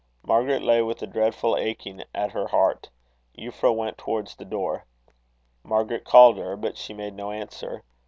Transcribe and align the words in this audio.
Margaret 0.25 0.63
lay 0.63 0.81
with 0.81 1.03
a 1.03 1.05
dreadful 1.05 1.55
aching 1.55 2.03
at 2.11 2.31
her 2.31 2.47
heart. 2.47 2.89
Euphra 3.37 3.71
went 3.71 3.99
towards 3.99 4.35
the 4.35 4.45
door. 4.45 4.83
Margaret 5.61 6.05
called 6.05 6.39
her, 6.39 6.55
but 6.57 6.75
she 6.75 6.91
made 6.95 7.13
no 7.13 7.29
answer. 7.29 7.83